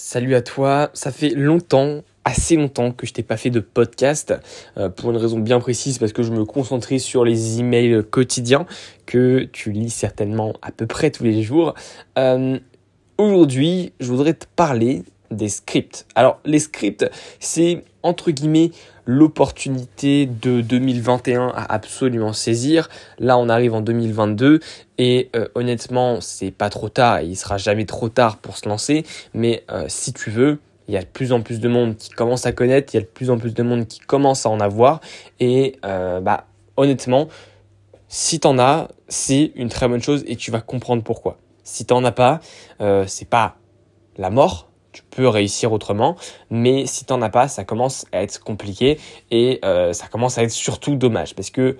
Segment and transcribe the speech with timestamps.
[0.00, 4.32] Salut à toi, ça fait longtemps, assez longtemps que je t'ai pas fait de podcast
[4.76, 8.64] euh, pour une raison bien précise parce que je me concentrais sur les emails quotidiens
[9.06, 11.74] que tu lis certainement à peu près tous les jours.
[12.16, 12.60] Euh,
[13.18, 16.06] aujourd'hui, je voudrais te parler des scripts.
[16.14, 17.08] Alors les scripts,
[17.40, 18.70] c'est entre guillemets
[19.08, 22.90] l'opportunité de 2021 à absolument saisir.
[23.18, 24.60] Là, on arrive en 2022
[24.98, 27.22] et euh, honnêtement, c'est pas trop tard.
[27.22, 29.04] Il sera jamais trop tard pour se lancer.
[29.32, 30.58] Mais euh, si tu veux,
[30.88, 32.94] il y a de plus en plus de monde qui commence à connaître.
[32.94, 35.00] Il y a de plus en plus de monde qui commence à en avoir.
[35.40, 36.44] Et euh, bah
[36.76, 37.28] honnêtement,
[38.08, 41.38] si t'en as, c'est une très bonne chose et tu vas comprendre pourquoi.
[41.64, 42.40] Si t'en as pas,
[43.06, 43.56] c'est pas
[44.16, 46.16] la mort, tu peux réussir autrement.
[46.50, 48.98] Mais si tu n'en as pas, ça commence à être compliqué
[49.30, 51.76] et euh, ça commence à être surtout dommage parce que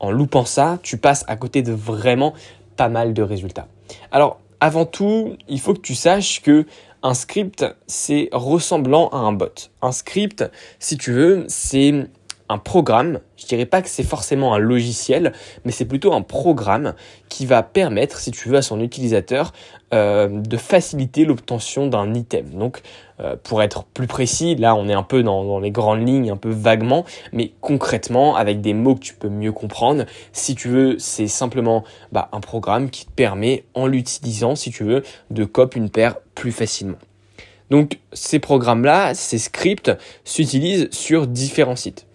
[0.00, 2.34] en loupant ça, tu passes à côté de vraiment
[2.76, 3.66] pas mal de résultats.
[4.12, 6.66] Alors, avant tout, il faut que tu saches que
[7.02, 9.70] un script, c'est ressemblant à un bot.
[9.82, 10.44] Un script,
[10.80, 12.08] si tu veux, c'est
[12.48, 13.20] un programme.
[13.36, 15.32] Je dirais pas que c'est forcément un logiciel,
[15.64, 16.94] mais c'est plutôt un programme
[17.28, 19.52] qui va permettre, si tu veux, à son utilisateur
[19.94, 22.50] euh, de faciliter l'obtention d'un item.
[22.50, 22.82] Donc,
[23.20, 26.36] euh, pour être plus précis, là, on est un peu dans, les grandes lignes, un
[26.36, 30.04] peu vaguement, mais concrètement, avec des mots que tu peux mieux comprendre.
[30.32, 34.84] Si tu veux, c'est simplement bah, un programme qui te permet, en l'utilisant, si tu
[34.84, 36.98] veux, de cop une paire plus facilement.
[37.70, 39.92] Donc, ces programmes-là, ces scripts
[40.24, 42.06] s'utilisent sur différents sites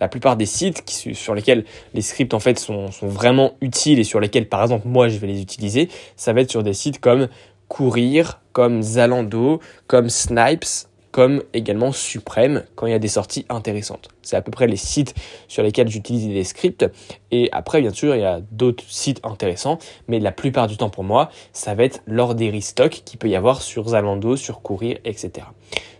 [0.00, 4.04] la plupart des sites sur lesquels les scripts en fait sont, sont, vraiment utiles et
[4.04, 7.00] sur lesquels par exemple moi je vais les utiliser, ça va être sur des sites
[7.00, 7.28] comme
[7.68, 14.08] Courir, comme Zalando, comme Snipes, comme également Supreme quand il y a des sorties intéressantes.
[14.22, 15.14] C'est à peu près les sites
[15.48, 16.86] sur lesquels j'utilise des scripts.
[17.30, 20.90] Et après, bien sûr, il y a d'autres sites intéressants, mais la plupart du temps
[20.90, 24.62] pour moi, ça va être lors des restocks qu'il peut y avoir sur Zalando, sur
[24.62, 25.46] Courir, etc.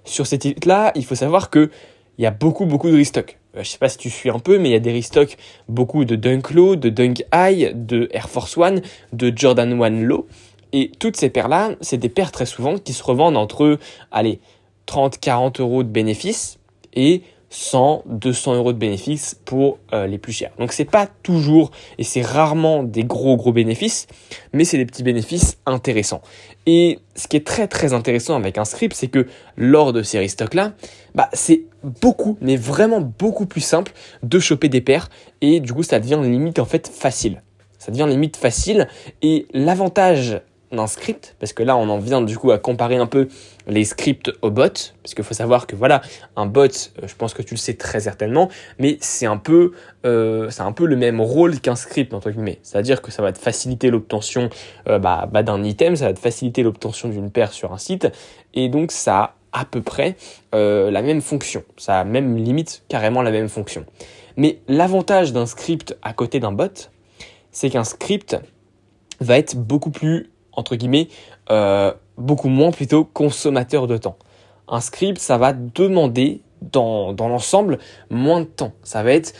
[0.04, 1.70] Sur ces sites-là, il faut savoir que
[2.18, 3.37] il y a beaucoup, beaucoup de restock.
[3.56, 5.36] Euh, je sais pas si tu suis un peu, mais il y a des restocks,
[5.68, 10.26] beaucoup de Dunk Low, de Dunk High, de Air Force One, de Jordan One Low.
[10.72, 13.78] Et toutes ces paires-là, c'est des paires très souvent qui se revendent entre,
[14.12, 14.40] allez,
[14.86, 16.58] 30, 40 euros de bénéfices
[16.94, 20.52] et 100, 200 euros de bénéfices pour euh, les plus chers.
[20.58, 24.06] Donc c'est pas toujours et c'est rarement des gros gros bénéfices,
[24.52, 26.20] mais c'est des petits bénéfices intéressants.
[26.66, 29.26] Et ce qui est très très intéressant avec un script, c'est que
[29.56, 30.74] lors de ces restocks là,
[31.14, 31.62] bah c'est
[32.02, 33.92] beaucoup, mais vraiment beaucoup plus simple
[34.22, 35.08] de choper des paires
[35.40, 37.42] et du coup ça devient limite en fait facile.
[37.78, 38.88] Ça devient limite facile
[39.22, 40.40] et l'avantage
[40.72, 43.28] d'un script, parce que là on en vient du coup à comparer un peu
[43.66, 44.68] les scripts aux bots,
[45.02, 46.02] parce qu'il faut savoir que voilà,
[46.36, 49.72] un bot, euh, je pense que tu le sais très certainement, mais c'est un peu,
[50.04, 53.32] euh, c'est un peu le même rôle qu'un script entre guillemets, c'est-à-dire que ça va
[53.32, 54.50] te faciliter l'obtention
[54.88, 58.08] euh, bah, bah, d'un item, ça va te faciliter l'obtention d'une paire sur un site,
[58.54, 60.16] et donc ça a à peu près
[60.52, 63.86] la même fonction, ça a même limite carrément la même fonction.
[64.36, 66.90] Mais l'avantage d'un script à côté d'un bot,
[67.50, 68.36] c'est qu'un script
[69.20, 71.08] va être beaucoup plus entre guillemets,
[71.50, 74.18] euh, beaucoup moins plutôt consommateur de temps.
[74.66, 77.78] Un script, ça va demander dans, dans l'ensemble
[78.10, 78.72] moins de temps.
[78.82, 79.34] Ça va être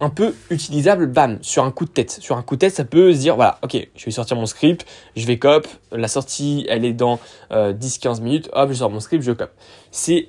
[0.00, 2.10] un peu utilisable, bam, sur un coup de tête.
[2.10, 4.46] Sur un coup de tête, ça peut se dire, voilà, ok, je vais sortir mon
[4.46, 8.90] script, je vais cop, la sortie, elle est dans 10-15 euh, minutes, hop, je sors
[8.90, 9.50] mon script, je cop.
[9.90, 10.28] C'est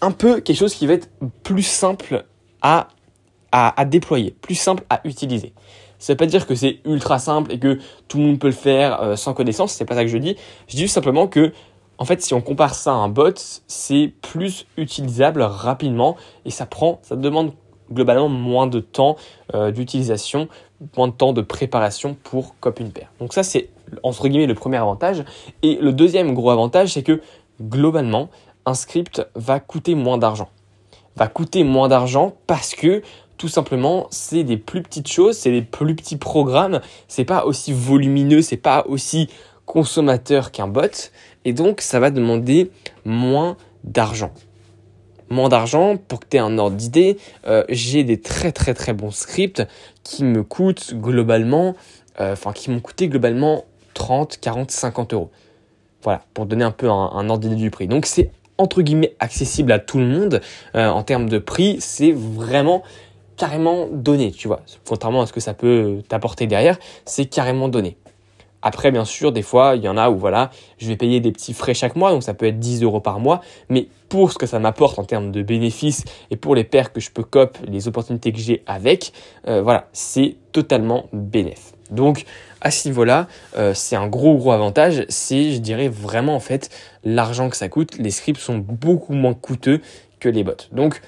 [0.00, 1.08] un peu quelque chose qui va être
[1.42, 2.24] plus simple
[2.62, 2.88] à,
[3.52, 5.52] à, à déployer, plus simple à utiliser.
[5.98, 8.52] Ça veut pas dire que c'est ultra simple et que tout le monde peut le
[8.52, 10.36] faire euh, sans connaissance, c'est pas ça que je dis.
[10.68, 11.52] Je dis simplement que
[11.98, 13.34] en fait, si on compare ça à un bot,
[13.66, 17.52] c'est plus utilisable rapidement et ça prend, ça demande
[17.92, 19.16] globalement moins de temps
[19.54, 20.48] euh, d'utilisation,
[20.96, 23.10] moins de temps de préparation pour cop une paire.
[23.18, 23.68] Donc ça, c'est
[24.02, 25.24] entre guillemets le premier avantage.
[25.62, 27.20] Et le deuxième gros avantage, c'est que
[27.60, 28.28] globalement,
[28.66, 30.50] un script va coûter moins d'argent.
[31.16, 33.02] Va coûter moins d'argent parce que
[33.38, 37.72] tout simplement, c'est des plus petites choses, c'est des plus petits programmes, c'est pas aussi
[37.72, 39.28] volumineux, c'est pas aussi
[39.64, 41.10] consommateur qu'un bot,
[41.44, 42.70] et donc ça va demander
[43.04, 44.32] moins d'argent.
[45.30, 48.92] Moins d'argent, pour que tu aies un ordre d'idée, euh, j'ai des très très très
[48.92, 49.62] bons scripts
[50.02, 51.76] qui me coûtent globalement,
[52.20, 55.30] euh, enfin qui m'ont coûté globalement 30, 40, 50 euros.
[56.02, 57.88] Voilà, pour donner un peu un, ordre d'idée du prix.
[57.88, 60.40] Donc c'est entre guillemets accessible à tout le monde
[60.74, 62.82] euh, en termes de prix, c'est vraiment
[63.38, 64.60] carrément donné, tu vois.
[64.86, 67.96] Contrairement à ce que ça peut t'apporter derrière, c'est carrément donné.
[68.60, 71.30] Après, bien sûr, des fois, il y en a où voilà, je vais payer des
[71.30, 74.38] petits frais chaque mois, donc ça peut être 10 euros par mois, mais pour ce
[74.38, 77.56] que ça m'apporte en termes de bénéfices et pour les paires que je peux cop,
[77.68, 79.12] les opportunités que j'ai avec,
[79.46, 81.72] euh, voilà, c'est totalement bénéf.
[81.92, 82.24] Donc,
[82.60, 85.04] à ce niveau-là, euh, c'est un gros gros avantage.
[85.08, 86.70] C'est, je dirais vraiment en fait,
[87.04, 87.96] l'argent que ça coûte.
[87.98, 89.80] Les scripts sont beaucoup moins coûteux
[90.18, 90.52] que les bots.
[90.72, 91.00] Donc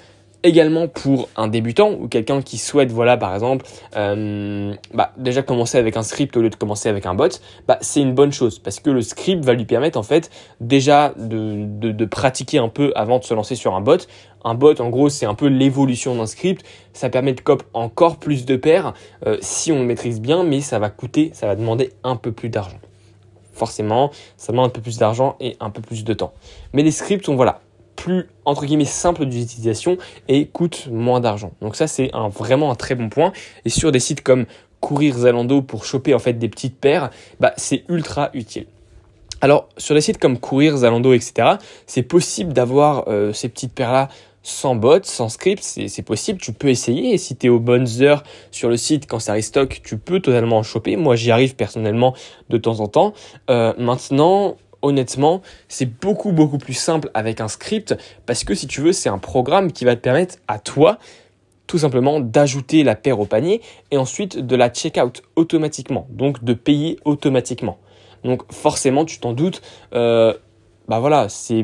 [0.42, 3.66] également pour un débutant ou quelqu'un qui souhaite, voilà, par exemple,
[3.96, 7.28] euh, bah, déjà commencer avec un script au lieu de commencer avec un bot,
[7.68, 11.12] bah, c'est une bonne chose parce que le script va lui permettre en fait déjà
[11.16, 14.06] de, de, pratiquer un peu avant de se lancer sur un bot.
[14.42, 16.64] Un bot, en gros, c'est un peu l'évolution d'un script.
[16.92, 18.94] Ça permet de cop encore plus de paires
[19.26, 22.32] euh, si on le maîtrise bien, mais ça va coûter, ça va demander un peu
[22.32, 22.78] plus d'argent.
[23.52, 26.32] Forcément, ça demande un peu plus d'argent et un peu plus de temps.
[26.72, 27.60] Mais les scripts sont voilà,
[28.00, 31.52] plus entre guillemets simple d'utilisation et coûte moins d'argent.
[31.60, 33.32] Donc ça c'est un, vraiment un très bon point.
[33.66, 34.46] Et sur des sites comme
[34.80, 37.10] Courir Zalando pour choper en fait des petites paires,
[37.40, 38.66] bah c'est ultra utile.
[39.42, 41.56] Alors sur des sites comme Courir, Zalando, etc.,
[41.86, 44.08] c'est possible d'avoir euh, ces petites paires là
[44.42, 47.12] sans bot, sans script, c'est possible, tu peux essayer.
[47.12, 50.20] Et si tu es aux bonnes heures sur le site quand ça restock, tu peux
[50.20, 50.96] totalement en choper.
[50.96, 52.14] Moi, j'y arrive personnellement
[52.48, 53.12] de temps en temps.
[53.50, 57.96] Euh, maintenant, honnêtement, c'est beaucoup beaucoup plus simple avec un script
[58.26, 60.98] parce que si tu veux, c'est un programme qui va te permettre à toi
[61.66, 63.60] tout simplement d'ajouter la paire au panier
[63.92, 67.78] et ensuite de la check-out automatiquement, donc de payer automatiquement.
[68.24, 69.62] Donc forcément, tu t'en doutes,
[69.94, 70.34] euh,
[70.88, 71.62] bah voilà, c'est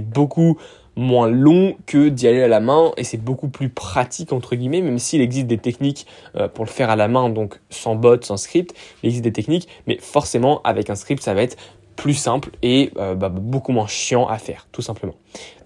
[0.00, 0.58] beaucoup
[0.98, 4.82] moins long que d'y aller à la main et c'est beaucoup plus pratique entre guillemets
[4.82, 8.20] même s'il existe des techniques euh, pour le faire à la main donc sans bot
[8.20, 8.74] sans script
[9.04, 11.56] il existe des techniques mais forcément avec un script ça va être
[11.98, 15.16] plus simple et euh, bah, beaucoup moins chiant à faire, tout simplement.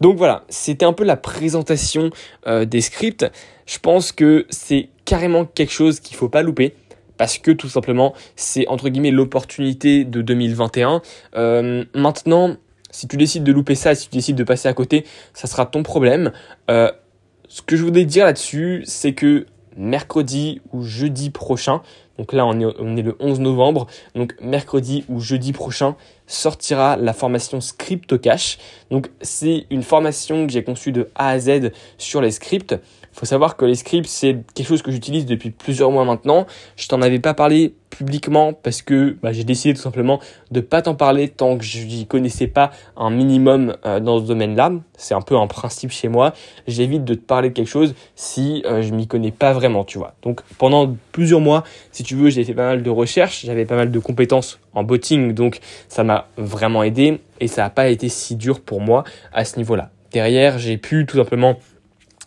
[0.01, 2.09] Donc voilà, c'était un peu la présentation
[2.47, 3.31] euh, des scripts.
[3.67, 6.75] Je pense que c'est carrément quelque chose qu'il faut pas louper
[7.19, 11.03] parce que tout simplement c'est entre guillemets l'opportunité de 2021.
[11.37, 12.57] Euh, maintenant,
[12.91, 15.05] si tu décides de louper ça, si tu décides de passer à côté,
[15.35, 16.33] ça sera ton problème.
[16.69, 19.45] ce que je voudrais dire là-dessus, c'est que
[19.77, 21.83] mercredi ou jeudi prochain,
[22.23, 22.53] donc là, on
[22.97, 23.89] est, le 11 novembre.
[24.15, 25.97] Donc mercredi ou jeudi prochain
[26.29, 28.59] sortira la formation Scriptocache.
[28.93, 32.77] Donc c'est une formation que j'ai conçue de A à Z sur les scripts.
[33.13, 36.47] Il faut savoir que les scripts, c'est quelque chose que j'utilise depuis plusieurs mois maintenant.
[36.77, 40.19] Je t'en avais pas parlé publiquement parce que bah, j'ai décidé tout simplement
[40.51, 44.25] de pas t'en parler tant que je n'y connaissais pas un minimum euh, dans ce
[44.25, 44.73] domaine-là.
[44.97, 46.33] C'est un peu un principe chez moi.
[46.67, 49.99] J'évite de te parler de quelque chose si euh, je m'y connais pas vraiment, tu
[49.99, 50.15] vois.
[50.23, 53.77] Donc pendant plusieurs mois, si tu veux, j'ai fait pas mal de recherches, j'avais pas
[53.77, 58.09] mal de compétences en botting, donc ça m'a vraiment aidé et ça n'a pas été
[58.09, 59.91] si dur pour moi à ce niveau-là.
[60.13, 61.59] Derrière, j'ai pu tout simplement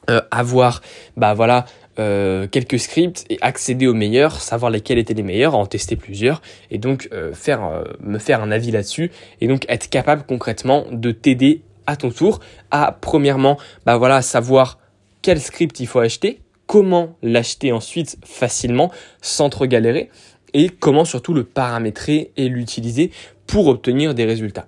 [0.09, 0.81] euh, avoir
[1.17, 1.65] bah voilà
[1.97, 6.41] euh, quelques scripts et accéder aux meilleurs, savoir lesquels étaient les meilleurs, en tester plusieurs
[6.69, 9.11] et donc euh, faire me faire un avis là-dessus
[9.41, 12.39] et donc être capable concrètement de t'aider à ton tour
[12.69, 14.77] à premièrement bah voilà savoir
[15.23, 18.91] quel script il faut acheter, comment l'acheter ensuite facilement
[19.21, 20.09] sans trop galérer
[20.53, 23.11] et comment surtout le paramétrer et l'utiliser
[23.47, 24.67] pour obtenir des résultats.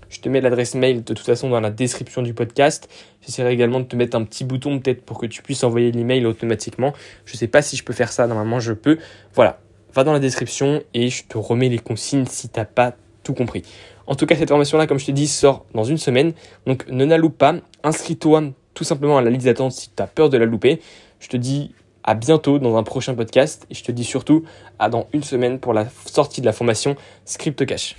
[0.08, 2.88] Je te mets l'adresse mail de toute façon dans la description du podcast.
[3.22, 6.26] J'essaierai également de te mettre un petit bouton peut-être pour que tu puisses envoyer l'email
[6.26, 6.92] automatiquement.
[7.24, 8.98] Je ne sais pas si je peux faire ça, normalement je peux.
[9.34, 9.60] Voilà,
[9.92, 13.34] va dans la description et je te remets les consignes si tu n'as pas tout
[13.34, 13.62] compris.
[14.06, 16.32] En tout cas, cette formation-là, comme je te dis, sort dans une semaine.
[16.66, 17.54] Donc ne la loupe pas.
[17.82, 18.44] Inscris-toi
[18.74, 20.80] tout simplement à la liste d'attente si tu as peur de la louper.
[21.20, 24.44] Je te dis à bientôt dans un prochain podcast et je te dis surtout
[24.78, 27.96] à dans une semaine pour la sortie de la formation Script Cash.